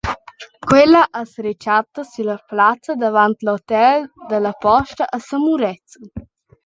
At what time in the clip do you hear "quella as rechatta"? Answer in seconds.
0.67-2.01